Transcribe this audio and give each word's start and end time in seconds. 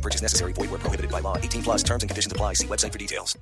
No 0.00 0.02
purchase 0.02 0.22
necessary. 0.22 0.54
Void 0.54 0.70
where 0.70 0.80
prohibited 0.80 1.10
by 1.10 1.20
law. 1.20 1.36
18 1.36 1.62
plus 1.62 1.84
terms 1.84 2.02
and 2.02 2.08
conditions 2.08 2.32
apply. 2.32 2.54
See 2.54 2.66
website 2.66 2.92
for 2.92 2.98
details. 2.98 3.38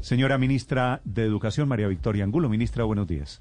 Señora 0.00 0.38
ministra 0.38 1.00
de 1.04 1.24
Educación, 1.24 1.68
María 1.68 1.88
Victoria 1.88 2.22
Angulo. 2.22 2.48
Ministra, 2.48 2.84
buenos 2.84 3.08
días. 3.08 3.40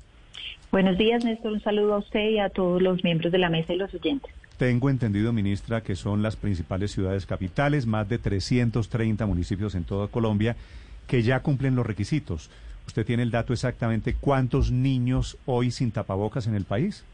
Buenos 0.72 0.98
días, 0.98 1.23
Néstor. 1.23 1.54
Un 1.54 1.62
saludo 1.62 1.94
a 1.94 1.98
usted 1.99 2.30
y 2.32 2.40
a 2.40 2.49
todos 2.49 2.82
los 2.82 3.04
miembros 3.04 3.32
de 3.32 3.38
la 3.38 3.49
mesa 3.49 3.73
y 3.73 3.77
los 3.77 3.94
oyentes. 3.94 4.32
Tengo 4.58 4.90
entendido, 4.90 5.32
ministra, 5.34 5.82
que 5.82 5.96
son 5.96 6.23
las 6.23 6.35
principales 6.35 6.91
ciudades 6.91 7.27
capitales, 7.27 7.85
más 7.85 8.09
de 8.09 8.18
330 8.18 9.26
municipios 9.27 9.76
en 9.76 9.84
toda 9.84 10.08
Colombia, 10.08 10.55
que 11.08 11.21
ya 11.21 11.41
cumplen 11.41 11.76
los 11.76 11.85
requisitos. 11.85 12.49
¿Usted 12.88 13.05
tiene 13.05 13.21
el 13.21 13.30
dato 13.30 13.54
exactamente 13.54 14.16
cuántos 14.20 14.71
niños 14.71 15.38
hoy 15.46 15.70
sin 15.70 15.91
tapabocas 15.91 16.48
en 16.48 16.55
el 16.55 16.66
país? 16.66 17.05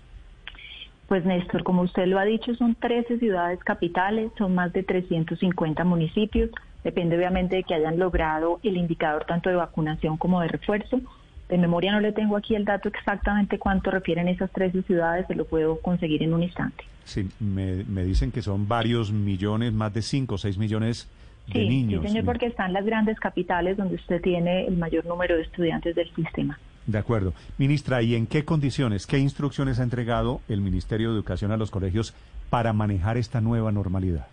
Pues 1.13 1.25
Néstor, 1.25 1.61
como 1.61 1.83
usted 1.83 2.07
lo 2.07 2.17
ha 2.17 2.25
dicho, 2.25 2.55
son 2.55 2.73
13 2.73 3.19
ciudades 3.19 3.63
capitales, 3.63 4.31
son 4.35 4.55
más 4.55 4.73
de 4.73 4.81
350 4.81 5.83
municipios. 5.83 6.49
Depende 6.83 7.15
obviamente 7.15 7.57
de 7.57 7.63
que 7.63 7.75
hayan 7.75 7.99
logrado 7.99 8.59
el 8.63 8.77
indicador 8.77 9.23
tanto 9.27 9.47
de 9.51 9.55
vacunación 9.55 10.17
como 10.17 10.41
de 10.41 10.47
refuerzo. 10.47 11.01
De 11.49 11.59
memoria 11.59 11.91
no 11.91 11.99
le 11.99 12.13
tengo 12.13 12.35
aquí 12.35 12.55
el 12.55 12.65
dato 12.65 12.89
exactamente 12.89 13.59
cuánto 13.59 13.91
refieren 13.91 14.27
esas 14.27 14.51
13 14.53 14.81
ciudades, 14.81 15.27
se 15.27 15.35
lo 15.35 15.45
puedo 15.45 15.79
conseguir 15.81 16.23
en 16.23 16.33
un 16.33 16.41
instante. 16.41 16.83
Sí, 17.03 17.29
me, 17.39 17.83
me 17.83 18.03
dicen 18.03 18.31
que 18.31 18.41
son 18.41 18.67
varios 18.67 19.11
millones, 19.11 19.71
más 19.71 19.93
de 19.93 20.01
5 20.01 20.33
o 20.33 20.37
6 20.39 20.57
millones 20.57 21.07
de 21.45 21.59
sí, 21.59 21.69
niños. 21.69 22.01
Sí, 22.01 22.07
señor, 22.07 22.25
porque 22.25 22.47
están 22.47 22.73
las 22.73 22.85
grandes 22.85 23.19
capitales 23.19 23.77
donde 23.77 23.97
usted 23.97 24.19
tiene 24.19 24.65
el 24.65 24.77
mayor 24.77 25.05
número 25.05 25.35
de 25.35 25.43
estudiantes 25.43 25.95
del 25.95 26.11
sistema. 26.15 26.57
De 26.85 26.97
acuerdo. 26.97 27.33
Ministra, 27.57 28.01
¿y 28.01 28.15
en 28.15 28.27
qué 28.27 28.43
condiciones, 28.43 29.07
qué 29.07 29.17
instrucciones 29.17 29.79
ha 29.79 29.83
entregado 29.83 30.41
el 30.49 30.61
Ministerio 30.61 31.09
de 31.09 31.15
Educación 31.15 31.51
a 31.51 31.57
los 31.57 31.71
colegios 31.71 32.13
para 32.49 32.73
manejar 32.73 33.17
esta 33.17 33.39
nueva 33.39 33.71
normalidad? 33.71 34.27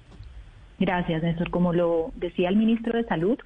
Gracias, 0.79 1.23
Néstor. 1.23 1.51
Como 1.51 1.73
lo 1.73 2.11
decía 2.17 2.49
el 2.49 2.57
ministro 2.57 2.97
de 2.97 3.05
Salud, 3.05 3.39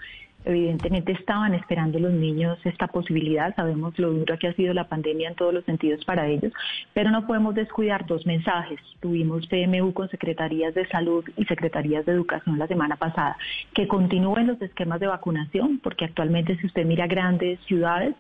evidentemente 0.45 1.13
estaban 1.13 1.55
esperando 1.55 1.99
los 1.99 2.13
niños 2.13 2.59
esta 2.65 2.87
posibilidad. 2.87 3.55
Sabemos 3.57 3.99
lo 3.99 4.13
duro 4.13 4.39
que 4.39 4.49
ha 4.49 4.55
sido 4.55 4.73
la 4.73 4.89
pandemia 4.89 5.31
en 5.31 5.35
todos 5.35 5.53
los 5.53 5.65
sentidos 5.65 6.05
para 6.05 6.29
ellos, 6.29 6.53
pero 6.93 7.11
no 7.11 7.27
podemos 7.27 7.55
descuidar 7.55 8.07
dos 8.07 8.25
mensajes. 8.27 8.79
Tuvimos 9.01 9.47
PMU 9.49 9.93
con 9.93 10.09
secretarías 10.11 10.75
de 10.75 10.87
salud 10.89 11.25
y 11.37 11.45
secretarías 11.45 12.07
de 12.07 12.13
educación 12.13 12.59
la 12.59 12.67
semana 12.67 12.97
pasada, 12.97 13.37
que 13.75 13.89
continúen 13.89 14.47
los 14.47 14.63
esquemas 14.63 15.01
de 15.01 15.09
vacunación, 15.09 15.81
porque 15.83 16.05
actualmente 16.05 16.57
si 16.59 16.67
usted 16.67 16.85
mira 16.85 17.07
grandes 17.07 17.59
ciudades, 17.67 18.15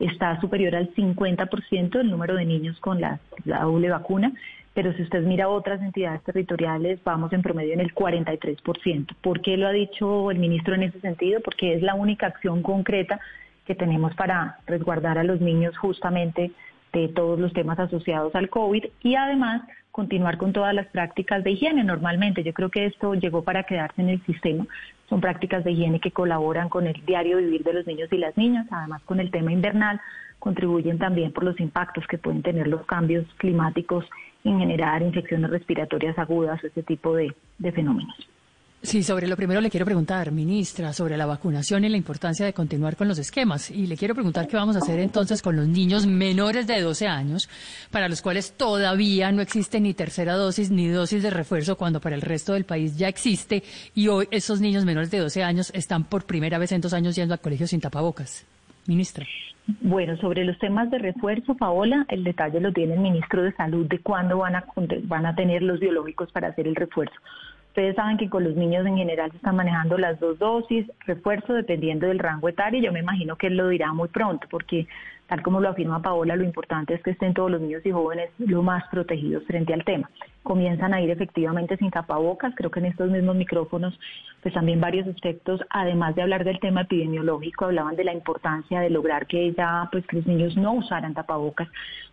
está 0.00 0.40
superior 0.40 0.74
al 0.74 0.92
50% 0.94 2.00
el 2.00 2.10
número 2.10 2.34
de 2.34 2.44
niños 2.44 2.78
con 2.80 3.00
la, 3.00 3.20
doble 3.44 3.90
vacuna, 3.90 4.32
pero 4.74 4.92
si 4.94 5.02
usted 5.02 5.22
mira 5.22 5.48
otras 5.48 5.80
entidades 5.82 6.22
territoriales, 6.22 7.00
vamos 7.04 7.32
en 7.32 7.42
promedio 7.42 7.74
en 7.74 7.80
el 7.80 7.94
43%. 7.94 9.14
¿Por 9.20 9.40
qué 9.42 9.56
lo 9.56 9.66
ha 9.66 9.72
dicho 9.72 10.30
el 10.30 10.38
ministro 10.38 10.74
en 10.74 10.84
ese 10.84 11.00
sentido? 11.00 11.40
Porque 11.40 11.74
es 11.74 11.82
la 11.82 11.94
única 11.94 12.26
acción 12.26 12.62
concreta 12.62 13.20
que 13.66 13.74
tenemos 13.74 14.14
para 14.14 14.58
resguardar 14.66 15.18
a 15.18 15.24
los 15.24 15.40
niños 15.40 15.76
justamente 15.76 16.52
de 16.92 17.08
todos 17.08 17.38
los 17.38 17.52
temas 17.52 17.78
asociados 17.78 18.34
al 18.34 18.48
COVID 18.48 18.84
y 19.02 19.14
además 19.14 19.62
continuar 20.00 20.38
con 20.38 20.54
todas 20.54 20.74
las 20.74 20.86
prácticas 20.86 21.44
de 21.44 21.50
higiene 21.50 21.84
normalmente. 21.84 22.42
Yo 22.42 22.54
creo 22.54 22.70
que 22.70 22.86
esto 22.86 23.12
llegó 23.12 23.42
para 23.42 23.64
quedarse 23.64 24.00
en 24.00 24.08
el 24.08 24.24
sistema. 24.24 24.66
Son 25.10 25.20
prácticas 25.20 25.62
de 25.62 25.72
higiene 25.72 26.00
que 26.00 26.10
colaboran 26.10 26.70
con 26.70 26.86
el 26.86 27.04
diario 27.04 27.36
vivir 27.36 27.62
de 27.64 27.74
los 27.74 27.86
niños 27.86 28.08
y 28.10 28.16
las 28.16 28.34
niñas, 28.34 28.66
además 28.70 29.02
con 29.02 29.20
el 29.20 29.30
tema 29.30 29.52
invernal, 29.52 30.00
contribuyen 30.38 30.96
también 30.98 31.32
por 31.32 31.44
los 31.44 31.60
impactos 31.60 32.06
que 32.06 32.16
pueden 32.16 32.40
tener 32.40 32.66
los 32.66 32.86
cambios 32.86 33.26
climáticos 33.36 34.06
en 34.42 34.58
generar 34.58 35.02
infecciones 35.02 35.50
respiratorias 35.50 36.18
agudas 36.18 36.64
ese 36.64 36.82
tipo 36.82 37.14
de, 37.14 37.34
de 37.58 37.72
fenómenos. 37.72 38.16
Sí, 38.82 39.02
sobre 39.02 39.28
lo 39.28 39.36
primero 39.36 39.60
le 39.60 39.68
quiero 39.68 39.84
preguntar, 39.84 40.32
ministra, 40.32 40.94
sobre 40.94 41.18
la 41.18 41.26
vacunación 41.26 41.84
y 41.84 41.90
la 41.90 41.98
importancia 41.98 42.46
de 42.46 42.54
continuar 42.54 42.96
con 42.96 43.08
los 43.08 43.18
esquemas. 43.18 43.70
Y 43.70 43.86
le 43.86 43.94
quiero 43.94 44.14
preguntar 44.14 44.48
qué 44.48 44.56
vamos 44.56 44.74
a 44.74 44.78
hacer 44.78 44.98
entonces 45.00 45.42
con 45.42 45.54
los 45.54 45.68
niños 45.68 46.06
menores 46.06 46.66
de 46.66 46.80
12 46.80 47.06
años, 47.06 47.50
para 47.90 48.08
los 48.08 48.22
cuales 48.22 48.54
todavía 48.56 49.32
no 49.32 49.42
existe 49.42 49.80
ni 49.80 49.92
tercera 49.92 50.34
dosis 50.34 50.70
ni 50.70 50.88
dosis 50.88 51.22
de 51.22 51.28
refuerzo, 51.28 51.76
cuando 51.76 52.00
para 52.00 52.16
el 52.16 52.22
resto 52.22 52.54
del 52.54 52.64
país 52.64 52.96
ya 52.96 53.08
existe. 53.08 53.62
Y 53.94 54.08
hoy 54.08 54.28
esos 54.30 54.62
niños 54.62 54.86
menores 54.86 55.10
de 55.10 55.18
12 55.18 55.44
años 55.44 55.70
están 55.74 56.04
por 56.04 56.24
primera 56.24 56.56
vez 56.56 56.72
en 56.72 56.80
dos 56.80 56.94
años 56.94 57.14
yendo 57.14 57.34
a 57.34 57.38
colegios 57.38 57.70
sin 57.70 57.82
tapabocas. 57.82 58.46
Ministra. 58.86 59.26
Bueno, 59.82 60.16
sobre 60.16 60.44
los 60.44 60.58
temas 60.58 60.90
de 60.90 60.98
refuerzo, 60.98 61.54
Paola, 61.54 62.06
el 62.08 62.24
detalle 62.24 62.60
lo 62.60 62.72
tiene 62.72 62.94
el 62.94 63.00
ministro 63.00 63.42
de 63.42 63.52
Salud 63.52 63.86
de 63.86 63.98
cuándo 63.98 64.38
van 64.38 64.56
a, 64.56 64.64
van 65.04 65.26
a 65.26 65.34
tener 65.34 65.62
los 65.62 65.78
biológicos 65.78 66.32
para 66.32 66.48
hacer 66.48 66.66
el 66.66 66.74
refuerzo. 66.74 67.14
Ustedes 67.70 67.94
saben 67.94 68.16
que 68.16 68.28
con 68.28 68.42
los 68.42 68.56
niños 68.56 68.84
en 68.84 68.96
general 68.96 69.30
se 69.30 69.36
están 69.36 69.54
manejando 69.54 69.96
las 69.96 70.18
dos 70.18 70.36
dosis, 70.40 70.90
refuerzo 71.06 71.52
dependiendo 71.52 72.08
del 72.08 72.18
rango 72.18 72.48
etario. 72.48 72.82
Yo 72.82 72.92
me 72.92 72.98
imagino 72.98 73.36
que 73.36 73.46
él 73.46 73.56
lo 73.56 73.68
dirá 73.68 73.92
muy 73.92 74.08
pronto, 74.08 74.48
porque 74.50 74.88
tal 75.30 75.42
como 75.42 75.60
lo 75.60 75.68
afirma 75.68 76.02
Paola, 76.02 76.34
lo 76.34 76.42
importante 76.42 76.92
es 76.92 77.02
que 77.04 77.12
estén 77.12 77.34
todos 77.34 77.52
los 77.52 77.60
niños 77.60 77.86
y 77.86 77.92
jóvenes 77.92 78.30
lo 78.38 78.64
más 78.64 78.82
protegidos 78.90 79.44
frente 79.44 79.72
al 79.72 79.84
tema. 79.84 80.10
Comienzan 80.42 80.92
a 80.92 81.00
ir 81.00 81.08
efectivamente 81.08 81.76
sin 81.76 81.92
tapabocas. 81.92 82.52
Creo 82.56 82.72
que 82.72 82.80
en 82.80 82.86
estos 82.86 83.08
mismos 83.08 83.36
micrófonos, 83.36 83.96
pues 84.42 84.52
también 84.52 84.80
varios 84.80 85.06
aspectos, 85.06 85.60
además 85.70 86.16
de 86.16 86.22
hablar 86.22 86.42
del 86.42 86.58
tema 86.58 86.80
epidemiológico, 86.80 87.66
hablaban 87.66 87.94
de 87.94 88.02
la 88.02 88.12
importancia 88.12 88.80
de 88.80 88.90
lograr 88.90 89.28
que 89.28 89.52
ya, 89.52 89.88
pues 89.92 90.04
que 90.08 90.16
los 90.16 90.26
niños 90.26 90.56
no 90.56 90.72
usaran 90.72 91.14
tapabocas 91.14 91.68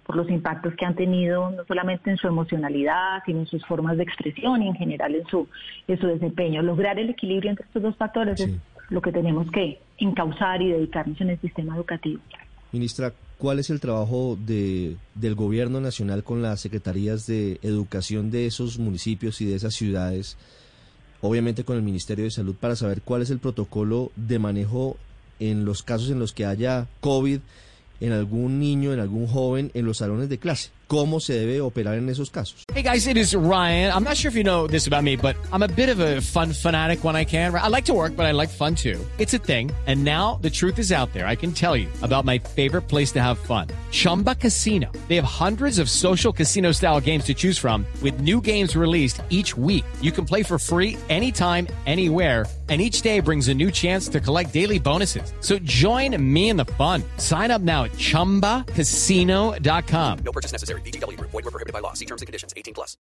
por 0.06 0.16
los 0.16 0.30
impactos 0.30 0.76
que 0.76 0.86
han 0.86 0.96
tenido, 0.96 1.50
no 1.50 1.66
solamente 1.66 2.12
en 2.12 2.18
su 2.18 2.28
emocionalidad, 2.28 3.24
sino 3.26 3.40
en 3.40 3.48
sus 3.48 3.66
formas 3.66 3.98
de 3.98 4.04
expresión 4.04 4.62
y 4.62 4.68
en 4.68 4.76
general 4.76 5.16
en 5.16 5.26
su, 5.26 5.50
en 5.88 6.00
su 6.00 6.06
desempeño. 6.06 6.62
Lograr 6.62 7.00
el 7.00 7.10
equilibrio 7.10 7.50
entre 7.50 7.66
estos 7.66 7.82
dos 7.82 7.96
factores 7.96 8.40
sí. 8.40 8.44
es 8.44 8.92
lo 8.92 9.02
que 9.02 9.12
tenemos 9.12 9.50
que 9.50 9.80
encauzar 9.98 10.62
y 10.62 10.70
dedicarnos 10.70 11.20
en 11.20 11.32
el 11.32 11.40
sistema 11.40 11.76
educativo. 11.76 12.22
Ministra, 12.72 13.14
¿cuál 13.38 13.60
es 13.60 13.70
el 13.70 13.80
trabajo 13.80 14.38
de, 14.46 14.98
del 15.16 15.36
gobierno 15.36 15.80
nacional 15.80 16.24
con 16.24 16.42
las 16.42 16.60
secretarías 16.62 17.26
de 17.26 17.60
educación 17.62 18.30
de 18.30 18.46
esos 18.46 18.78
municipios 18.78 19.40
y 19.42 19.46
de 19.46 19.56
esas 19.56 19.74
ciudades, 19.74 20.38
obviamente 21.22 21.64
con 21.64 21.78
el 21.78 21.84
Ministerio 21.84 22.26
de 22.26 22.32
Salud, 22.32 22.56
para 22.60 22.76
saber 22.76 23.02
cuál 23.02 23.22
es 23.22 23.30
el 23.30 23.40
protocolo 23.40 24.12
de 24.16 24.40
manejo 24.40 24.98
en 25.40 25.66
los 25.66 25.84
casos 25.84 26.10
en 26.10 26.20
los 26.20 26.34
que 26.34 26.46
haya 26.46 26.88
COVID 27.00 27.40
en 28.00 28.12
algún 28.12 28.60
niño, 28.60 28.94
en 28.94 29.00
algún 29.00 29.28
joven, 29.28 29.72
en 29.74 29.86
los 29.86 29.98
salones 29.98 30.30
de 30.30 30.38
clase? 30.38 30.70
¿Cómo 30.88 31.20
se 31.20 31.34
debe 31.34 31.60
operar 31.60 31.98
en 31.98 32.08
esos 32.08 32.30
casos? 32.30 32.64
Hey 32.74 32.82
guys, 32.82 33.08
it 33.08 33.18
is 33.18 33.36
Ryan. 33.36 33.92
I'm 33.94 34.04
not 34.04 34.16
sure 34.16 34.30
if 34.30 34.36
you 34.36 34.44
know 34.44 34.68
this 34.68 34.88
about 34.88 35.04
me, 35.04 35.18
but 35.18 35.36
I'm 35.52 35.64
a 35.64 35.68
bit 35.68 35.90
of 35.90 36.00
a 36.00 36.22
fun 36.22 36.54
fanatic 36.54 37.04
when 37.04 37.16
I 37.16 37.26
can. 37.26 37.54
I 37.54 37.68
like 37.68 37.86
to 37.86 37.94
work, 37.94 38.16
but 38.16 38.26
I 38.26 38.32
like 38.32 38.50
fun 38.50 38.74
too. 38.74 38.98
It's 39.18 39.34
a 39.34 39.38
thing. 39.38 39.72
And 39.86 40.06
now 40.06 40.40
the 40.42 40.50
truth 40.50 40.80
is 40.80 40.94
out 40.94 41.12
there. 41.12 41.28
I 41.28 41.36
can 41.36 41.52
tell 41.52 41.76
you 41.76 41.90
about 42.04 42.24
my 42.24 42.38
favorite 42.38 42.84
place 42.84 43.12
to 43.14 43.22
have 43.22 43.38
fun. 43.40 43.68
Chumba 43.92 44.36
Casino. 44.36 44.92
They 45.08 45.16
have 45.16 45.26
hundreds 45.26 45.80
of 45.80 45.90
social 45.90 46.32
casino 46.32 46.72
style 46.72 47.02
games 47.02 47.26
to 47.26 47.34
choose 47.34 47.58
from 47.58 47.86
with 48.02 48.22
new 48.22 48.40
games 48.40 48.76
released 48.76 49.22
each 49.30 49.58
week. 49.58 49.86
You 50.02 50.12
can 50.12 50.26
play 50.26 50.44
for 50.44 50.60
free 50.60 50.98
anytime, 51.10 51.68
anywhere. 51.86 52.46
And 52.70 52.82
each 52.82 53.02
day 53.02 53.22
brings 53.22 53.48
a 53.48 53.54
new 53.54 53.72
chance 53.72 54.10
to 54.10 54.20
collect 54.20 54.52
daily 54.52 54.78
bonuses. 54.78 55.32
So 55.40 55.58
join 55.60 56.22
me 56.22 56.50
in 56.50 56.58
the 56.58 56.66
fun. 56.66 57.02
Sign 57.16 57.50
up 57.50 57.62
now 57.62 57.86
at 57.86 57.92
ChumbaCasino.com. 57.92 60.20
No 60.20 60.32
purchase 60.34 60.52
necessary. 60.52 60.77
VGW 60.82 61.18
Group. 61.18 61.32
Void 61.32 61.46
were 61.46 61.52
prohibited 61.52 61.74
by 61.74 61.80
law. 61.80 61.94
See 61.94 62.06
terms 62.06 62.22
and 62.22 62.28
conditions. 62.28 62.54
18 62.56 62.74
plus. 62.74 62.98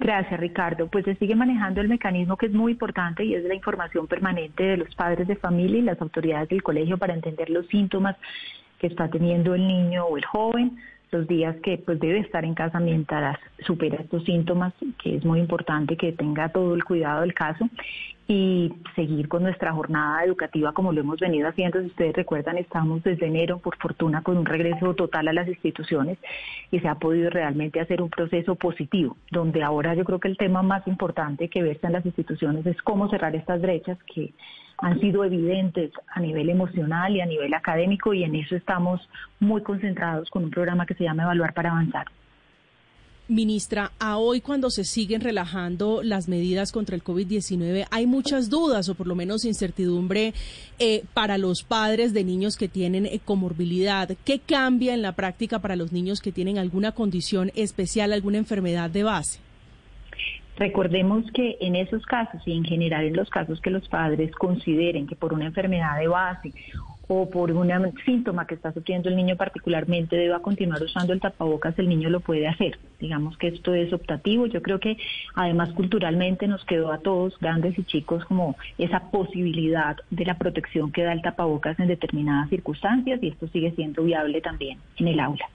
Gracias, 0.00 0.40
Ricardo. 0.40 0.86
Pues 0.86 1.04
se 1.04 1.14
sigue 1.16 1.34
manejando 1.34 1.82
el 1.82 1.88
mecanismo 1.88 2.38
que 2.38 2.46
es 2.46 2.52
muy 2.52 2.72
importante 2.72 3.22
y 3.22 3.34
es 3.34 3.44
la 3.44 3.54
información 3.54 4.06
permanente 4.06 4.62
de 4.62 4.76
los 4.78 4.94
padres 4.94 5.28
de 5.28 5.36
familia 5.36 5.78
y 5.78 5.82
las 5.82 6.00
autoridades 6.00 6.48
del 6.48 6.62
colegio 6.62 6.96
para 6.96 7.12
entender 7.12 7.50
los 7.50 7.66
síntomas 7.66 8.16
que 8.78 8.86
está 8.86 9.08
teniendo 9.08 9.54
el 9.54 9.68
niño 9.68 10.06
o 10.06 10.16
el 10.16 10.24
joven, 10.24 10.78
los 11.10 11.28
días 11.28 11.54
que 11.62 11.76
pues 11.76 12.00
debe 12.00 12.20
estar 12.20 12.46
en 12.46 12.54
casa 12.54 12.80
mientras 12.80 13.38
supera 13.66 13.96
estos 13.96 14.24
síntomas, 14.24 14.72
que 15.02 15.16
es 15.16 15.24
muy 15.24 15.38
importante 15.38 15.98
que 15.98 16.12
tenga 16.12 16.48
todo 16.48 16.74
el 16.74 16.82
cuidado 16.82 17.20
del 17.20 17.34
caso. 17.34 17.68
Y 18.32 18.72
seguir 18.94 19.26
con 19.26 19.42
nuestra 19.42 19.72
jornada 19.72 20.22
educativa 20.22 20.72
como 20.72 20.92
lo 20.92 21.00
hemos 21.00 21.18
venido 21.18 21.48
haciendo. 21.48 21.80
Si 21.80 21.86
ustedes 21.86 22.14
recuerdan, 22.14 22.58
estamos 22.58 23.02
desde 23.02 23.26
enero, 23.26 23.58
por 23.58 23.76
fortuna, 23.76 24.22
con 24.22 24.36
un 24.38 24.46
regreso 24.46 24.94
total 24.94 25.26
a 25.26 25.32
las 25.32 25.48
instituciones 25.48 26.16
y 26.70 26.78
se 26.78 26.86
ha 26.86 26.94
podido 26.94 27.28
realmente 27.28 27.80
hacer 27.80 28.00
un 28.00 28.08
proceso 28.08 28.54
positivo, 28.54 29.16
donde 29.32 29.64
ahora 29.64 29.96
yo 29.96 30.04
creo 30.04 30.20
que 30.20 30.28
el 30.28 30.36
tema 30.36 30.62
más 30.62 30.86
importante 30.86 31.48
que 31.48 31.60
verse 31.60 31.88
en 31.88 31.94
las 31.94 32.06
instituciones 32.06 32.64
es 32.66 32.80
cómo 32.82 33.10
cerrar 33.10 33.34
estas 33.34 33.60
brechas 33.60 33.98
que 34.04 34.32
han 34.78 35.00
sido 35.00 35.24
evidentes 35.24 35.90
a 36.14 36.20
nivel 36.20 36.50
emocional 36.50 37.16
y 37.16 37.20
a 37.20 37.26
nivel 37.26 37.52
académico 37.52 38.14
y 38.14 38.22
en 38.22 38.36
eso 38.36 38.54
estamos 38.54 39.00
muy 39.40 39.60
concentrados 39.64 40.30
con 40.30 40.44
un 40.44 40.50
programa 40.50 40.86
que 40.86 40.94
se 40.94 41.02
llama 41.02 41.24
Evaluar 41.24 41.52
para 41.52 41.72
Avanzar. 41.72 42.06
Ministra, 43.30 43.92
a 44.00 44.18
hoy 44.18 44.40
cuando 44.40 44.70
se 44.70 44.82
siguen 44.82 45.20
relajando 45.20 46.02
las 46.02 46.26
medidas 46.26 46.72
contra 46.72 46.96
el 46.96 47.04
COVID-19, 47.04 47.86
hay 47.88 48.06
muchas 48.08 48.50
dudas 48.50 48.88
o 48.88 48.96
por 48.96 49.06
lo 49.06 49.14
menos 49.14 49.44
incertidumbre 49.44 50.34
eh, 50.80 51.04
para 51.14 51.38
los 51.38 51.62
padres 51.62 52.12
de 52.12 52.24
niños 52.24 52.56
que 52.56 52.66
tienen 52.66 53.06
eh, 53.06 53.20
comorbilidad. 53.24 54.08
¿Qué 54.24 54.40
cambia 54.40 54.94
en 54.94 55.02
la 55.02 55.12
práctica 55.12 55.60
para 55.60 55.76
los 55.76 55.92
niños 55.92 56.20
que 56.20 56.32
tienen 56.32 56.58
alguna 56.58 56.90
condición 56.90 57.52
especial, 57.54 58.12
alguna 58.12 58.38
enfermedad 58.38 58.90
de 58.90 59.04
base? 59.04 59.38
Recordemos 60.56 61.24
que 61.32 61.56
en 61.60 61.76
esos 61.76 62.04
casos 62.06 62.42
y 62.46 62.52
en 62.52 62.64
general 62.64 63.04
en 63.04 63.14
los 63.14 63.30
casos 63.30 63.60
que 63.60 63.70
los 63.70 63.88
padres 63.88 64.32
consideren 64.32 65.06
que 65.06 65.14
por 65.14 65.32
una 65.32 65.46
enfermedad 65.46 66.00
de 66.00 66.08
base 66.08 66.52
o 67.12 67.28
por 67.28 67.50
un 67.50 67.72
síntoma 68.04 68.46
que 68.46 68.54
está 68.54 68.72
sufriendo 68.72 69.08
el 69.08 69.16
niño 69.16 69.34
particularmente 69.34 70.14
deba 70.14 70.38
continuar 70.38 70.80
usando 70.80 71.12
el 71.12 71.18
tapabocas, 71.20 71.76
el 71.76 71.88
niño 71.88 72.08
lo 72.08 72.20
puede 72.20 72.46
hacer. 72.46 72.78
Digamos 73.00 73.36
que 73.36 73.48
esto 73.48 73.74
es 73.74 73.92
optativo. 73.92 74.46
Yo 74.46 74.62
creo 74.62 74.78
que 74.78 74.96
además 75.34 75.70
culturalmente 75.70 76.46
nos 76.46 76.64
quedó 76.64 76.92
a 76.92 76.98
todos, 76.98 77.36
grandes 77.40 77.76
y 77.76 77.82
chicos, 77.82 78.24
como 78.26 78.54
esa 78.78 79.10
posibilidad 79.10 79.96
de 80.10 80.24
la 80.24 80.38
protección 80.38 80.92
que 80.92 81.02
da 81.02 81.12
el 81.12 81.20
tapabocas 81.20 81.80
en 81.80 81.88
determinadas 81.88 82.48
circunstancias 82.48 83.20
y 83.20 83.28
esto 83.28 83.48
sigue 83.48 83.72
siendo 83.72 84.04
viable 84.04 84.40
también 84.40 84.78
en 84.96 85.08
el 85.08 85.18
aula. 85.18 85.48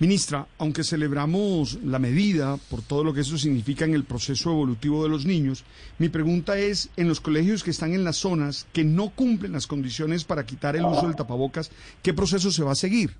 Ministra, 0.00 0.46
aunque 0.56 0.82
celebramos 0.82 1.78
la 1.84 1.98
medida 1.98 2.56
por 2.70 2.80
todo 2.80 3.04
lo 3.04 3.12
que 3.12 3.20
eso 3.20 3.36
significa 3.36 3.84
en 3.84 3.92
el 3.92 4.04
proceso 4.04 4.50
evolutivo 4.50 5.02
de 5.02 5.10
los 5.10 5.26
niños, 5.26 5.62
mi 5.98 6.08
pregunta 6.08 6.58
es, 6.58 6.88
en 6.96 7.06
los 7.06 7.20
colegios 7.20 7.62
que 7.62 7.70
están 7.70 7.92
en 7.92 8.02
las 8.02 8.16
zonas 8.16 8.66
que 8.72 8.82
no 8.82 9.10
cumplen 9.10 9.52
las 9.52 9.66
condiciones 9.66 10.24
para 10.24 10.46
quitar 10.46 10.74
el 10.74 10.86
uso 10.86 11.06
del 11.06 11.16
tapabocas, 11.16 11.70
¿qué 12.02 12.14
proceso 12.14 12.50
se 12.50 12.62
va 12.62 12.72
a 12.72 12.76
seguir? 12.76 13.14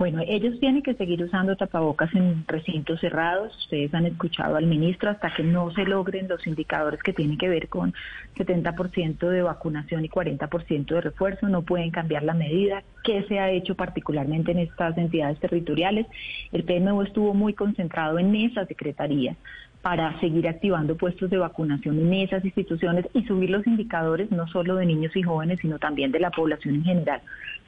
Bueno, 0.00 0.22
ellos 0.26 0.58
tienen 0.60 0.80
que 0.82 0.94
seguir 0.94 1.22
usando 1.22 1.56
tapabocas 1.56 2.14
en 2.14 2.42
recintos 2.48 2.98
cerrados. 3.00 3.54
Ustedes 3.58 3.92
han 3.92 4.06
escuchado 4.06 4.56
al 4.56 4.64
ministro 4.64 5.10
hasta 5.10 5.30
que 5.34 5.42
no 5.42 5.70
se 5.72 5.84
logren 5.84 6.26
los 6.26 6.46
indicadores 6.46 7.02
que 7.02 7.12
tienen 7.12 7.36
que 7.36 7.50
ver 7.50 7.68
con 7.68 7.92
70% 8.34 9.18
de 9.28 9.42
vacunación 9.42 10.02
y 10.02 10.08
40% 10.08 10.86
de 10.86 11.00
refuerzo. 11.02 11.50
No 11.50 11.66
pueden 11.66 11.90
cambiar 11.90 12.22
la 12.22 12.32
medida. 12.32 12.82
¿Qué 13.04 13.24
se 13.28 13.40
ha 13.40 13.50
hecho 13.50 13.74
particularmente 13.74 14.52
en 14.52 14.60
estas 14.60 14.96
entidades 14.96 15.38
territoriales? 15.38 16.06
El 16.50 16.64
PMO 16.64 17.02
estuvo 17.02 17.34
muy 17.34 17.52
concentrado 17.52 18.18
en 18.18 18.34
esas 18.34 18.68
secretarías 18.68 19.36
para 19.82 20.18
seguir 20.20 20.46
activando 20.46 20.96
puestos 20.96 21.30
de 21.30 21.38
vacunación 21.38 21.98
en 21.98 22.12
esas 22.12 22.44
instituciones 22.44 23.06
y 23.14 23.22
subir 23.24 23.48
los 23.48 23.66
indicadores 23.66 24.30
no 24.30 24.46
solo 24.48 24.76
de 24.76 24.84
niños 24.84 25.16
y 25.16 25.22
jóvenes, 25.22 25.58
sino 25.62 25.78
también 25.78 26.12
de 26.12 26.20
la 26.20 26.30
población 26.30 26.76
en 26.76 26.84
general. 26.84 27.22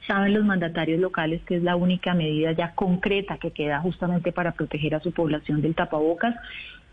Saben 0.05 0.33
los 0.33 0.45
mandatarios 0.45 0.99
locales 0.99 1.41
que 1.47 1.55
es 1.55 1.63
la 1.63 1.75
única 1.75 2.13
medida 2.13 2.51
ya 2.51 2.75
concreta 2.75 3.37
que 3.37 3.51
queda 3.51 3.79
justamente 3.79 4.31
para 4.31 4.51
proteger 4.51 4.93
a 4.93 4.99
su 4.99 5.11
población 5.11 5.61
del 5.61 5.73
tapabocas 5.73 6.35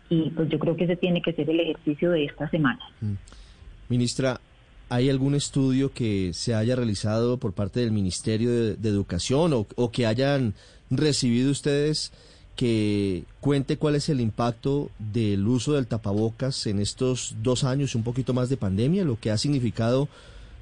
y 0.09 0.31
pues 0.31 0.49
yo 0.49 0.57
creo 0.57 0.75
que 0.75 0.85
ese 0.85 0.95
tiene 0.95 1.21
que 1.21 1.33
ser 1.33 1.49
el 1.49 1.59
ejercicio 1.59 2.09
de 2.11 2.25
esta 2.25 2.49
semana. 2.49 2.79
Mm. 2.99 3.13
Ministra, 3.89 4.39
¿hay 4.89 5.09
algún 5.09 5.35
estudio 5.35 5.93
que 5.93 6.31
se 6.33 6.55
haya 6.55 6.75
realizado 6.75 7.37
por 7.37 7.53
parte 7.53 7.81
del 7.81 7.91
Ministerio 7.91 8.49
de, 8.75 8.89
Educación 8.89 9.53
o, 9.53 9.67
o 9.75 9.91
que 9.91 10.07
hayan 10.07 10.55
recibido 10.89 11.51
ustedes? 11.51 12.11
Que 12.61 13.23
cuente 13.39 13.77
cuál 13.77 13.95
es 13.95 14.07
el 14.09 14.21
impacto 14.21 14.91
del 14.99 15.47
uso 15.47 15.73
del 15.73 15.87
tapabocas 15.87 16.67
en 16.67 16.77
estos 16.77 17.35
dos 17.41 17.63
años 17.63 17.95
un 17.95 18.03
poquito 18.03 18.35
más 18.35 18.49
de 18.49 18.57
pandemia, 18.57 19.03
lo 19.03 19.19
que 19.19 19.31
ha 19.31 19.37
significado 19.39 20.07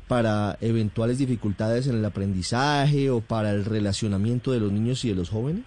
para 0.07 0.57
eventuales 0.61 1.17
dificultades 1.17 1.87
en 1.87 1.97
el 1.97 2.05
aprendizaje 2.05 3.09
o 3.09 3.19
para 3.19 3.51
el 3.51 3.65
relacionamiento 3.65 4.53
de 4.53 4.61
los 4.61 4.71
niños 4.71 5.03
y 5.03 5.09
de 5.09 5.15
los 5.15 5.29
jóvenes? 5.29 5.65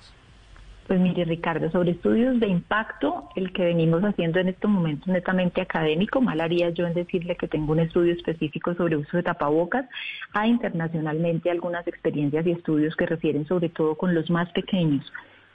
Pues 0.87 0.99
mire, 1.01 1.27
Ricardo, 1.27 1.71
sobre 1.71 1.91
estudios 1.91 2.41
de 2.41 2.49
impacto, 2.49 3.29
el 3.37 3.53
que 3.53 3.65
venimos 3.65 4.03
haciendo 4.03 4.41
en 4.41 4.49
estos 4.49 4.71
momentos 4.71 5.09
netamente 5.09 5.61
académico, 5.61 6.23
mal 6.23 6.41
haría 6.41 6.71
yo 6.71 6.87
en 6.87 6.95
decirle 6.95 7.37
que 7.37 7.47
tengo 7.47 7.73
un 7.73 7.81
estudio 7.81 8.15
específico 8.15 8.75
sobre 8.75 8.97
uso 8.97 9.19
de 9.19 9.23
tapabocas. 9.23 9.85
Hay 10.33 10.49
internacionalmente 10.49 11.51
algunas 11.51 11.87
experiencias 11.87 12.47
y 12.47 12.53
estudios 12.53 12.97
que 12.97 13.05
refieren 13.05 13.47
sobre 13.47 13.69
todo 13.69 13.97
con 13.97 14.15
los 14.15 14.31
más 14.31 14.51
pequeños 14.53 15.05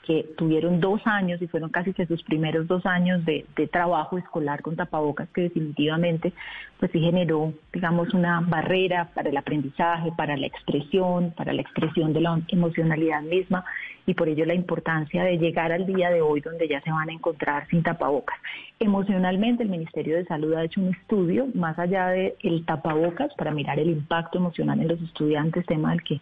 que 0.08 0.24
tuvieron 0.38 0.80
dos 0.80 1.02
años 1.04 1.42
y 1.42 1.46
fueron 1.48 1.68
casi 1.68 1.92
que 1.92 2.06
sus 2.06 2.22
primeros 2.22 2.66
dos 2.66 2.86
años 2.86 3.22
de, 3.26 3.44
trabajo 3.70 4.16
escolar 4.16 4.62
con 4.62 4.74
tapabocas 4.74 5.28
que 5.34 5.42
definitivamente 5.42 6.32
pues 6.78 6.90
sí 6.92 7.00
generó 7.00 7.52
digamos 7.74 8.14
una 8.14 8.40
barrera 8.40 9.10
para 9.14 9.28
el 9.28 9.36
aprendizaje, 9.36 10.10
para 10.16 10.38
la 10.38 10.46
expresión, 10.46 11.34
para 11.36 11.52
la 11.52 11.60
expresión 11.60 12.14
de 12.14 12.22
la 12.22 12.40
emocionalidad 12.48 13.20
misma 13.20 13.66
y 14.06 14.14
por 14.14 14.30
ello 14.30 14.46
la 14.46 14.54
importancia 14.54 15.24
de 15.24 15.36
llegar 15.36 15.72
al 15.72 15.84
día 15.84 16.08
de 16.08 16.22
hoy 16.22 16.40
donde 16.40 16.66
ya 16.66 16.80
se 16.80 16.90
van 16.90 17.10
a 17.10 17.12
encontrar 17.12 17.68
sin 17.68 17.82
tapabocas. 17.82 18.38
Emocionalmente 18.80 19.62
el 19.62 19.68
Ministerio 19.68 20.16
de 20.16 20.24
Salud 20.24 20.54
ha 20.54 20.64
hecho 20.64 20.80
un 20.80 20.94
estudio 20.94 21.48
más 21.52 21.78
allá 21.78 22.06
del 22.08 22.32
el 22.42 22.64
tapabocas 22.64 23.34
para 23.34 23.50
mirar 23.50 23.78
el 23.78 23.90
impacto 23.90 24.38
emocional 24.38 24.80
en 24.80 24.88
los 24.88 25.02
estudiantes, 25.02 25.66
tema 25.66 25.90
del 25.90 26.02
que 26.02 26.18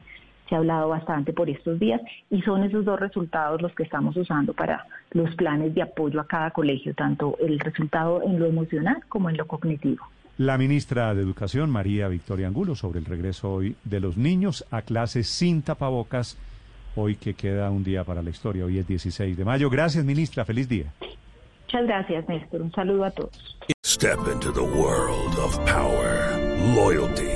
se 0.48 0.54
ha 0.54 0.58
hablado 0.58 0.88
bastante 0.88 1.32
por 1.32 1.50
estos 1.50 1.78
días 1.78 2.00
y 2.31 2.43
son 2.43 2.62
esos 2.64 2.84
dos 2.84 2.98
resultados 2.98 3.60
los 3.62 3.75
que 3.75 3.82
estamos 3.82 4.16
usando 4.16 4.52
para 4.54 4.87
los 5.12 5.34
planes 5.34 5.75
de 5.75 5.82
apoyo 5.82 6.20
a 6.20 6.26
cada 6.26 6.50
colegio, 6.50 6.94
tanto 6.94 7.37
el 7.40 7.58
resultado 7.58 8.22
en 8.22 8.38
lo 8.38 8.46
emocional 8.46 8.98
como 9.08 9.31
en 9.31 9.37
lo 9.37 9.46
cognitivo. 9.46 10.04
La 10.38 10.58
ministra 10.58 11.14
de 11.14 11.22
Educación, 11.22 11.70
María 11.70 12.08
Victoria 12.08 12.46
Angulo, 12.46 12.75
sobre 12.75 12.98
el 12.98 13.06
regreso 13.06 13.54
hoy 13.54 13.76
de 13.84 14.00
los 14.00 14.19
niños 14.19 14.66
a 14.70 14.82
clases 14.82 15.28
sin 15.28 15.62
tapabocas, 15.62 16.38
hoy 16.94 17.16
que 17.16 17.34
queda 17.34 17.70
un 17.70 17.82
día 17.82 18.04
para 18.04 18.22
la 18.22 18.31
historia, 18.31 18.66
hoy 18.66 18.78
es 18.78 18.87
16 18.87 19.37
de 19.37 19.44
mayo. 19.44 19.70
Gracias, 19.70 20.04
ministra, 20.04 20.44
feliz 20.44 20.69
día. 20.69 20.93
Muchas 21.66 21.87
gracias, 21.87 22.28
Néstor. 22.28 22.62
Un 22.62 22.72
saludo 22.72 23.04
a 23.04 23.10
todos. 23.10 23.56
Step 23.84 24.19
into 24.31 24.52
the 24.52 24.60
world 24.60 25.38
of 25.38 25.58
power, 25.64 26.37
loyalty. 26.75 27.36